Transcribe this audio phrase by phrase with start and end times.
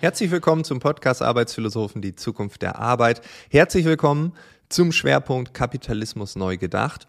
[0.00, 3.20] Herzlich willkommen zum Podcast Arbeitsphilosophen, die Zukunft der Arbeit.
[3.50, 4.32] Herzlich willkommen
[4.68, 7.06] zum Schwerpunkt Kapitalismus neu gedacht.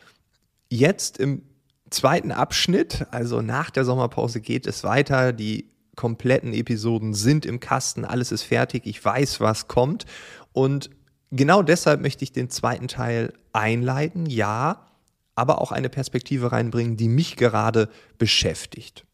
[0.69, 1.43] Jetzt im
[1.89, 5.31] zweiten Abschnitt, also nach der Sommerpause geht es weiter.
[5.31, 10.05] Die kompletten Episoden sind im Kasten, alles ist fertig, ich weiß, was kommt.
[10.53, 10.89] Und
[11.31, 14.87] genau deshalb möchte ich den zweiten Teil einleiten, ja,
[15.35, 19.05] aber auch eine Perspektive reinbringen, die mich gerade beschäftigt.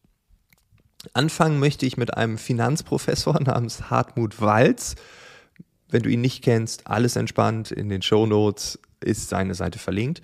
[1.12, 4.96] Anfangen möchte ich mit einem Finanzprofessor namens Hartmut Walz.
[5.88, 10.22] Wenn du ihn nicht kennst, alles entspannt, in den Show Notes ist seine Seite verlinkt.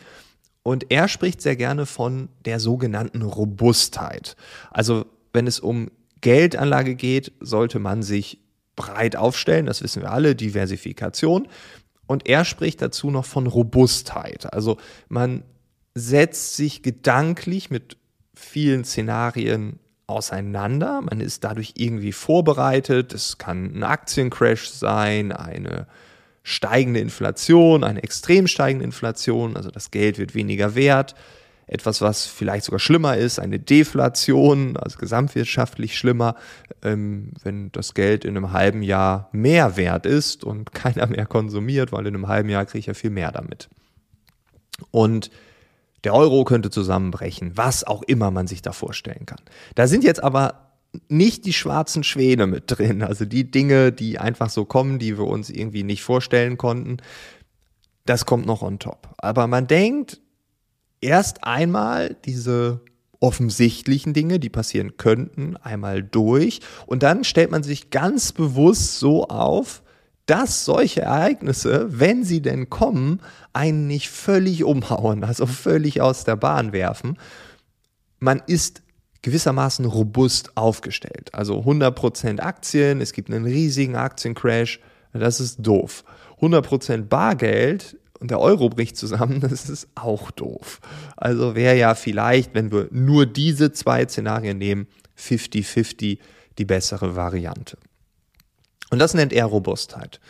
[0.63, 4.37] Und er spricht sehr gerne von der sogenannten Robustheit.
[4.71, 5.91] Also wenn es um
[6.25, 8.41] Geldanlage geht, sollte man sich
[8.77, 11.47] breit aufstellen, das wissen wir alle, Diversifikation.
[12.07, 14.53] Und er spricht dazu noch von Robustheit.
[14.53, 15.45] Also man
[15.95, 17.99] setzt sich gedanklich mit
[18.35, 21.03] vielen Szenarien auseinander.
[21.03, 23.13] Man ist dadurch irgendwie vorbereitet.
[23.13, 25.87] Es kann ein Aktiencrash sein, eine
[26.43, 31.15] steigende Inflation, eine extrem steigende Inflation, also das Geld wird weniger wert.
[31.67, 36.37] Etwas, was vielleicht sogar schlimmer ist, eine Deflation, also gesamtwirtschaftlich schlimmer,
[36.83, 41.93] ähm, wenn das Geld in einem halben Jahr mehr wert ist und keiner mehr konsumiert,
[41.93, 43.69] weil in einem halben Jahr kriege ich ja viel mehr damit.
[44.91, 45.31] Und
[46.05, 49.41] der Euro könnte zusammenbrechen, was auch immer man sich da vorstellen kann.
[49.75, 50.65] Da sind jetzt aber
[51.09, 55.27] nicht die schwarzen Schwäne mit drin, also die Dinge, die einfach so kommen, die wir
[55.27, 56.99] uns irgendwie nicht vorstellen konnten.
[58.05, 59.09] Das kommt noch on top.
[59.17, 60.21] Aber man denkt
[61.05, 62.81] erst einmal diese
[63.21, 69.29] offensichtlichen Dinge, die passieren könnten, einmal durch und dann stellt man sich ganz bewusst so
[69.29, 69.83] auf,
[70.27, 73.21] dass solche Ereignisse, wenn sie denn kommen,
[73.53, 77.19] einen nicht völlig umhauen, also völlig aus der Bahn werfen.
[78.21, 78.83] Man ist
[79.21, 81.35] gewissermaßen robust aufgestellt.
[81.35, 84.81] Also 100% Aktien, es gibt einen riesigen Aktiencrash,
[85.13, 86.05] das ist doof.
[86.41, 90.81] 100% Bargeld und der Euro bricht zusammen, das ist auch doof.
[91.17, 94.87] Also wäre ja vielleicht, wenn wir nur diese zwei Szenarien nehmen,
[95.19, 96.19] 50-50
[96.59, 97.79] die bessere Variante.
[98.91, 100.21] Und das nennt er Robustheit.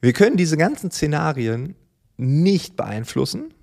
[0.00, 1.74] Wir können diese ganzen Szenarien
[2.16, 3.54] nicht beeinflussen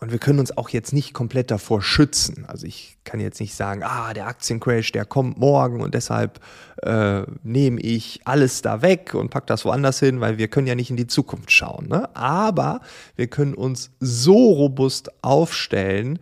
[0.00, 2.44] und wir können uns auch jetzt nicht komplett davor schützen.
[2.46, 6.40] Also ich kann jetzt nicht sagen, ah, der Aktiencrash, der kommt morgen und deshalb
[6.82, 10.76] äh, nehme ich alles da weg und pack das woanders hin, weil wir können ja
[10.76, 11.88] nicht in die Zukunft schauen.
[11.88, 12.14] Ne?
[12.14, 12.80] Aber
[13.16, 16.20] wir können uns so robust aufstellen,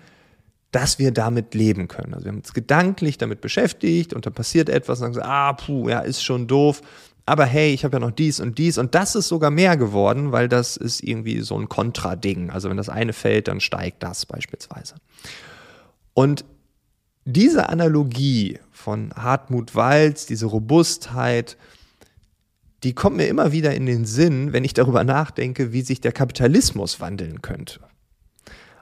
[0.70, 2.14] dass wir damit leben können.
[2.14, 5.52] Also wir haben uns gedanklich damit beschäftigt und da passiert etwas und sagen so, ah,
[5.52, 6.80] puh, ja, ist schon doof.
[7.26, 10.30] Aber hey, ich habe ja noch dies und dies und das ist sogar mehr geworden,
[10.30, 12.50] weil das ist irgendwie so ein Kontrading.
[12.50, 14.94] Also wenn das eine fällt, dann steigt das beispielsweise.
[16.14, 16.44] Und
[17.24, 21.56] diese Analogie von Hartmut Walz, diese Robustheit,
[22.84, 26.12] die kommt mir immer wieder in den Sinn, wenn ich darüber nachdenke, wie sich der
[26.12, 27.80] Kapitalismus wandeln könnte.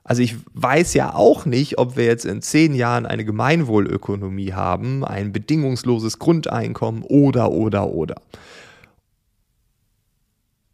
[0.05, 5.03] Also ich weiß ja auch nicht, ob wir jetzt in zehn Jahren eine Gemeinwohlökonomie haben,
[5.03, 8.17] ein bedingungsloses Grundeinkommen oder, oder, oder.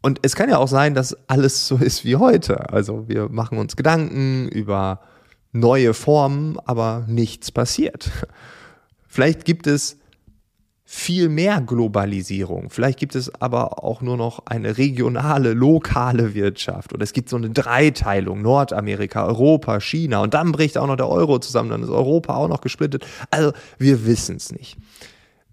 [0.01, 2.71] Und es kann ja auch sein, dass alles so ist wie heute.
[2.71, 4.99] Also wir machen uns Gedanken über
[5.53, 8.11] neue Formen, aber nichts passiert.
[9.07, 9.97] Vielleicht gibt es
[10.93, 12.69] viel mehr Globalisierung.
[12.69, 17.37] Vielleicht gibt es aber auch nur noch eine regionale, lokale Wirtschaft oder es gibt so
[17.37, 21.89] eine Dreiteilung, Nordamerika, Europa, China und dann bricht auch noch der Euro zusammen, dann ist
[21.89, 23.07] Europa auch noch gesplittet.
[23.29, 24.77] Also wir wissen es nicht.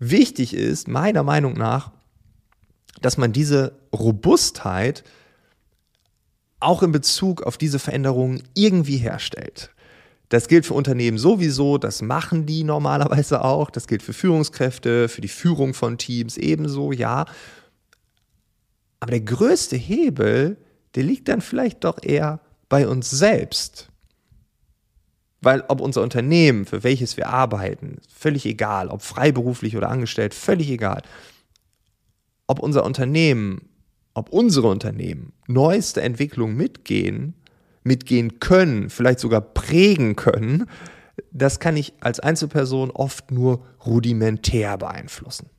[0.00, 1.92] Wichtig ist meiner Meinung nach,
[3.00, 5.04] dass man diese Robustheit
[6.58, 9.70] auch in Bezug auf diese Veränderungen irgendwie herstellt.
[10.28, 13.70] Das gilt für Unternehmen sowieso, das machen die normalerweise auch.
[13.70, 17.24] Das gilt für Führungskräfte, für die Führung von Teams ebenso, ja.
[19.00, 20.58] Aber der größte Hebel,
[20.94, 23.88] der liegt dann vielleicht doch eher bei uns selbst.
[25.40, 30.68] Weil ob unser Unternehmen, für welches wir arbeiten, völlig egal, ob freiberuflich oder angestellt, völlig
[30.68, 31.02] egal.
[32.48, 33.68] Ob unser Unternehmen,
[34.14, 37.34] ob unsere Unternehmen neueste Entwicklungen mitgehen,
[37.88, 40.66] mitgehen können, vielleicht sogar prägen können,
[41.32, 45.50] das kann ich als Einzelperson oft nur rudimentär beeinflussen.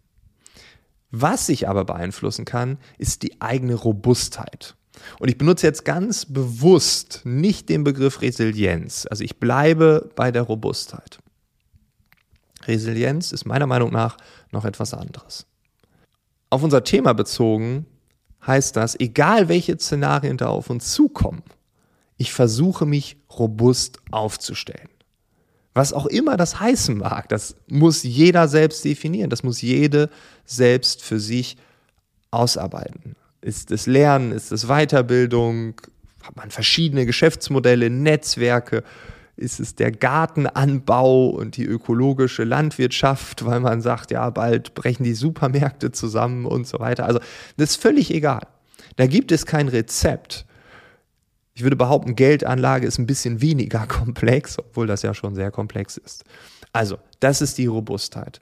[1.11, 4.75] Was ich aber beeinflussen kann, ist die eigene Robustheit.
[5.19, 9.07] Und ich benutze jetzt ganz bewusst nicht den Begriff Resilienz.
[9.09, 11.19] Also ich bleibe bei der Robustheit.
[12.65, 14.17] Resilienz ist meiner Meinung nach
[14.51, 15.47] noch etwas anderes.
[16.49, 17.85] Auf unser Thema bezogen
[18.45, 21.43] heißt das, egal welche Szenarien da auf uns zukommen,
[22.19, 24.89] ich versuche mich robust aufzustellen.
[25.74, 30.10] Was auch immer das heißen mag, das muss jeder selbst definieren, das muss jede
[30.45, 31.57] selbst für sich
[32.30, 33.16] ausarbeiten.
[33.42, 35.75] Ist es Lernen, ist es Weiterbildung,
[36.21, 38.83] hat man verschiedene Geschäftsmodelle, Netzwerke,
[39.38, 45.13] ist es der Gartenanbau und die ökologische Landwirtschaft, weil man sagt, ja, bald brechen die
[45.13, 47.06] Supermärkte zusammen und so weiter.
[47.06, 47.19] Also
[47.56, 48.45] das ist völlig egal.
[48.98, 50.45] Da gibt es kein Rezept.
[51.59, 55.97] Ich würde behaupten, Geldanlage ist ein bisschen weniger komplex, obwohl das ja schon sehr komplex
[55.97, 56.23] ist.
[56.71, 58.39] Also, das ist die Robustheit.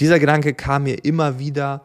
[0.00, 1.82] Dieser Gedanke kam mir immer wieder,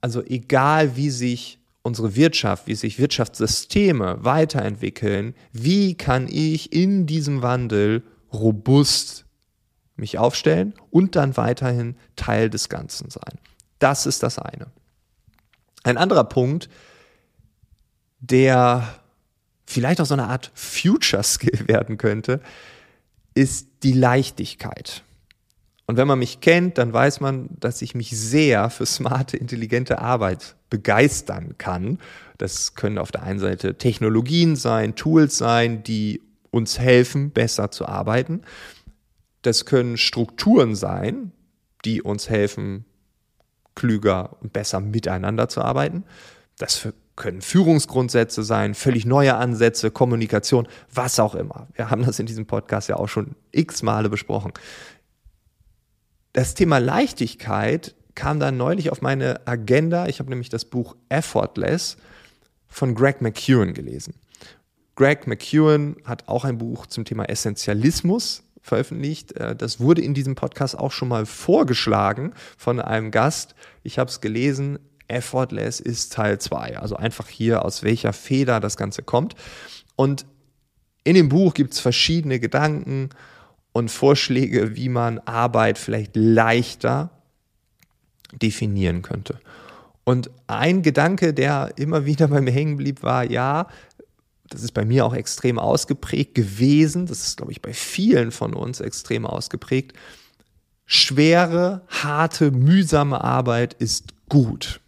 [0.00, 7.42] also egal wie sich unsere Wirtschaft, wie sich Wirtschaftssysteme weiterentwickeln, wie kann ich in diesem
[7.42, 9.24] Wandel robust
[9.96, 13.40] mich aufstellen und dann weiterhin Teil des Ganzen sein.
[13.80, 14.68] Das ist das eine.
[15.82, 16.68] Ein anderer Punkt,
[18.20, 19.00] der
[19.66, 22.40] vielleicht auch so eine Art Future Skill werden könnte,
[23.34, 25.02] ist die Leichtigkeit.
[25.86, 30.00] Und wenn man mich kennt, dann weiß man, dass ich mich sehr für smarte, intelligente
[30.00, 31.98] Arbeit begeistern kann.
[32.38, 37.86] Das können auf der einen Seite Technologien sein, Tools sein, die uns helfen, besser zu
[37.86, 38.42] arbeiten.
[39.42, 41.30] Das können Strukturen sein,
[41.84, 42.84] die uns helfen,
[43.76, 46.04] klüger und besser miteinander zu arbeiten.
[46.58, 51.66] Das können Führungsgrundsätze sein, völlig neue Ansätze, Kommunikation, was auch immer.
[51.74, 54.52] Wir haben das in diesem Podcast ja auch schon x Male besprochen.
[56.34, 60.06] Das Thema Leichtigkeit kam dann neulich auf meine Agenda.
[60.06, 61.96] Ich habe nämlich das Buch Effortless
[62.68, 64.14] von Greg McEwen gelesen.
[64.96, 69.32] Greg McEwen hat auch ein Buch zum Thema Essentialismus veröffentlicht.
[69.32, 73.54] Äh, das wurde in diesem Podcast auch schon mal vorgeschlagen von einem Gast.
[73.82, 74.78] Ich habe es gelesen.
[75.08, 76.78] Effortless ist Teil 2.
[76.78, 79.34] Also einfach hier, aus welcher Feder das Ganze kommt.
[79.94, 80.26] Und
[81.04, 83.10] in dem Buch gibt es verschiedene Gedanken
[83.72, 87.10] und Vorschläge, wie man Arbeit vielleicht leichter
[88.32, 89.38] definieren könnte.
[90.04, 93.68] Und ein Gedanke, der immer wieder bei mir hängen blieb, war, ja,
[94.48, 98.54] das ist bei mir auch extrem ausgeprägt gewesen, das ist, glaube ich, bei vielen von
[98.54, 99.92] uns extrem ausgeprägt.
[100.84, 104.80] Schwere, harte, mühsame Arbeit ist gut.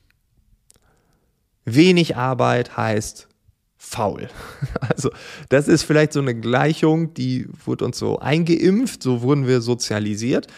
[1.75, 3.29] Wenig Arbeit heißt
[3.77, 4.29] faul.
[4.81, 5.11] Also
[5.49, 10.49] das ist vielleicht so eine Gleichung, die wurde uns so eingeimpft, so wurden wir sozialisiert.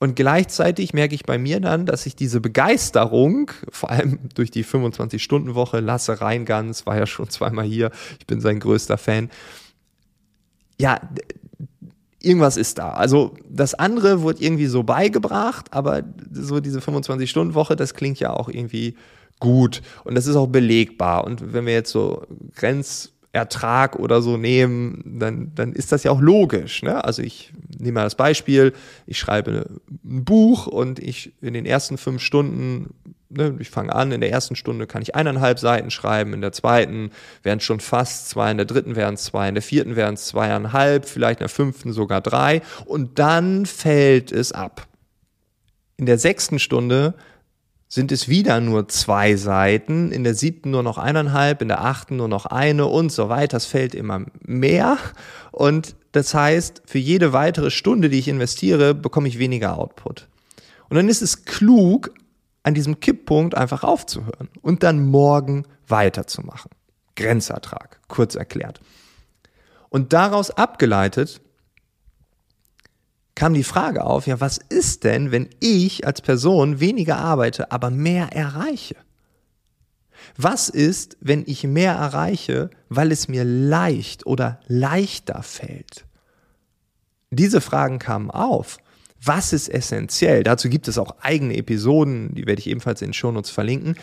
[0.00, 4.64] Und gleichzeitig merke ich bei mir dann, dass ich diese Begeisterung, vor allem durch die
[4.64, 7.90] 25-Stunden-Woche, Lasse Reingans war ja schon zweimal hier,
[8.20, 9.28] ich bin sein größter Fan,
[10.80, 11.00] ja,
[12.20, 12.90] irgendwas ist da.
[12.90, 18.48] Also das andere wurde irgendwie so beigebracht, aber so diese 25-Stunden-Woche, das klingt ja auch
[18.48, 18.94] irgendwie
[19.38, 21.24] gut und das ist auch belegbar.
[21.24, 26.20] Und wenn wir jetzt so Grenzertrag oder so nehmen, dann, dann ist das ja auch
[26.20, 26.82] logisch.
[26.82, 27.04] Ne?
[27.04, 28.72] Also ich nehme mal das Beispiel,
[29.06, 29.66] ich schreibe
[30.04, 32.94] ein Buch und ich in den ersten fünf Stunden,
[33.28, 36.52] ne, ich fange an, in der ersten Stunde kann ich eineinhalb Seiten schreiben, in der
[36.52, 37.10] zweiten
[37.42, 40.14] wären es schon fast zwei, in der dritten wären es zwei, in der vierten wären
[40.14, 44.86] es zweieinhalb, vielleicht in der fünften sogar drei und dann fällt es ab.
[45.96, 47.14] In der sechsten Stunde
[47.88, 52.16] sind es wieder nur zwei Seiten, in der siebten nur noch eineinhalb, in der achten
[52.16, 53.56] nur noch eine und so weiter.
[53.56, 54.98] Das fällt immer mehr.
[55.52, 60.28] Und das heißt, für jede weitere Stunde, die ich investiere, bekomme ich weniger Output.
[60.90, 62.12] Und dann ist es klug,
[62.62, 66.70] an diesem Kipppunkt einfach aufzuhören und dann morgen weiterzumachen.
[67.16, 68.80] Grenzertrag, kurz erklärt.
[69.88, 71.40] Und daraus abgeleitet
[73.38, 77.88] kam die Frage auf, ja, was ist denn, wenn ich als Person weniger arbeite, aber
[77.88, 78.96] mehr erreiche?
[80.36, 86.04] Was ist, wenn ich mehr erreiche, weil es mir leicht oder leichter fällt?
[87.30, 88.78] Diese Fragen kamen auf.
[89.22, 90.42] Was ist essentiell?
[90.42, 93.94] Dazu gibt es auch eigene Episoden, die werde ich ebenfalls in den Shownotes verlinken.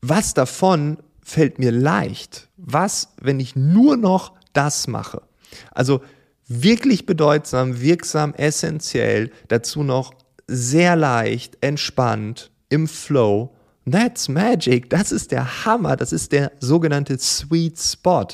[0.00, 2.48] Was davon fällt mir leicht?
[2.56, 5.22] Was, wenn ich nur noch das mache?
[5.70, 6.00] Also
[6.48, 10.14] wirklich bedeutsam, wirksam, essentiell, dazu noch
[10.46, 13.54] sehr leicht, entspannt, im Flow.
[13.90, 14.90] That's magic.
[14.90, 15.96] Das ist der Hammer.
[15.96, 18.26] Das ist der sogenannte Sweet Spot.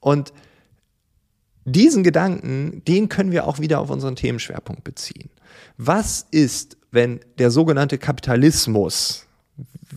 [0.00, 0.32] Und
[1.64, 5.30] diesen Gedanken, den können wir auch wieder auf unseren Themenschwerpunkt beziehen.
[5.76, 9.26] Was ist, wenn der sogenannte Kapitalismus,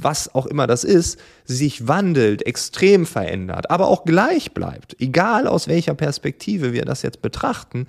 [0.04, 5.68] was auch immer das ist, sich wandelt, extrem verändert, aber auch gleich bleibt, egal aus
[5.68, 7.88] welcher Perspektive wir das jetzt betrachten,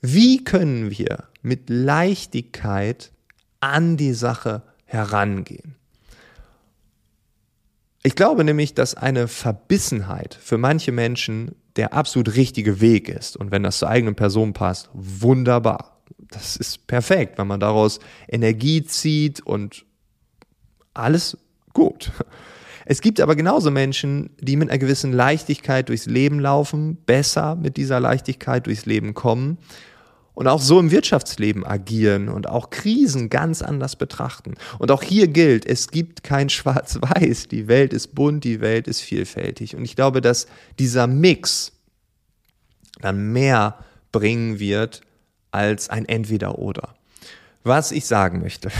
[0.00, 3.10] wie können wir mit Leichtigkeit
[3.60, 5.74] an die Sache herangehen.
[8.02, 13.36] Ich glaube nämlich, dass eine Verbissenheit für manche Menschen der absolut richtige Weg ist.
[13.36, 16.00] Und wenn das zur eigenen Person passt, wunderbar.
[16.30, 19.84] Das ist perfekt, wenn man daraus Energie zieht und
[20.98, 21.36] alles
[21.72, 22.12] gut.
[22.90, 27.76] Es gibt aber genauso Menschen, die mit einer gewissen Leichtigkeit durchs Leben laufen, besser mit
[27.76, 29.58] dieser Leichtigkeit durchs Leben kommen
[30.38, 34.54] und auch so im Wirtschaftsleben agieren und auch Krisen ganz anders betrachten.
[34.78, 37.48] Und auch hier gilt, es gibt kein Schwarz-Weiß.
[37.48, 39.76] Die Welt ist bunt, die Welt ist vielfältig.
[39.76, 40.46] Und ich glaube, dass
[40.78, 41.72] dieser Mix
[43.00, 45.00] dann mehr bringen wird
[45.50, 46.94] als ein Entweder-Oder.
[47.64, 48.70] Was ich sagen möchte.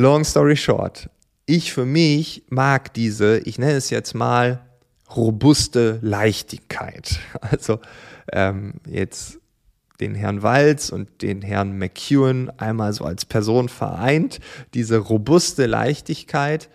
[0.00, 1.10] Long story short.
[1.44, 4.64] Ich für mich mag diese, ich nenne es jetzt mal
[5.10, 7.18] robuste Leichtigkeit.
[7.40, 7.80] Also
[8.32, 9.40] ähm, jetzt
[9.98, 14.38] den Herrn Walz und den Herrn McEwen einmal so als Person vereint,
[14.72, 16.68] diese robuste Leichtigkeit,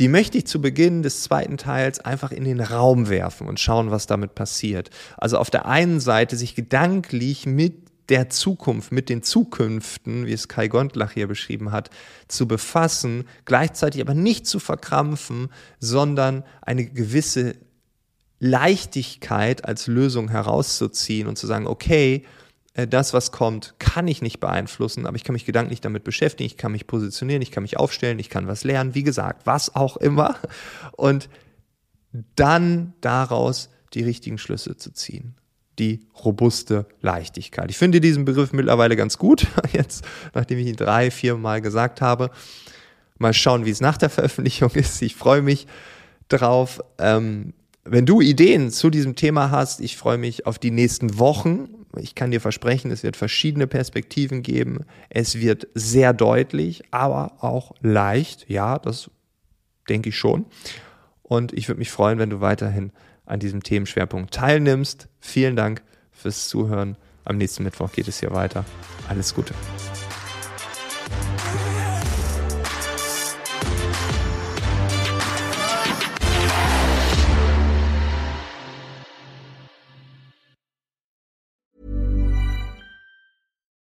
[0.00, 3.92] die möchte ich zu Beginn des zweiten Teils einfach in den Raum werfen und schauen,
[3.92, 4.90] was damit passiert.
[5.16, 10.48] Also auf der einen Seite sich gedanklich mit der Zukunft, mit den Zukünften, wie es
[10.48, 11.90] Kai Gondlach hier beschrieben hat,
[12.28, 15.48] zu befassen, gleichzeitig aber nicht zu verkrampfen,
[15.78, 17.54] sondern eine gewisse
[18.40, 22.24] Leichtigkeit als Lösung herauszuziehen und zu sagen, okay,
[22.74, 26.46] äh, das, was kommt, kann ich nicht beeinflussen, aber ich kann mich gedanklich damit beschäftigen,
[26.46, 29.74] ich kann mich positionieren, ich kann mich aufstellen, ich kann was lernen, wie gesagt, was
[29.74, 30.36] auch immer.
[30.92, 31.28] Und
[32.34, 35.34] dann daraus die richtigen Schlüsse zu ziehen.
[35.80, 37.70] Die robuste Leichtigkeit.
[37.70, 42.00] Ich finde diesen Begriff mittlerweile ganz gut, jetzt, nachdem ich ihn drei, vier Mal gesagt
[42.02, 42.30] habe.
[43.18, 45.00] Mal schauen, wie es nach der Veröffentlichung ist.
[45.02, 45.66] Ich freue mich
[46.28, 46.80] drauf.
[46.98, 51.70] Ähm, wenn du Ideen zu diesem Thema hast, ich freue mich auf die nächsten Wochen.
[51.96, 54.84] Ich kann dir versprechen, es wird verschiedene Perspektiven geben.
[55.08, 58.44] Es wird sehr deutlich, aber auch leicht.
[58.48, 59.10] Ja, das
[59.88, 60.44] denke ich schon.
[61.22, 62.92] Und ich würde mich freuen, wenn du weiterhin
[63.30, 65.08] an diesem Themenschwerpunkt teilnimmst.
[65.20, 65.82] Vielen Dank
[66.12, 66.96] fürs Zuhören.
[67.24, 68.64] Am nächsten Mittwoch geht es hier weiter.
[69.08, 69.54] Alles Gute.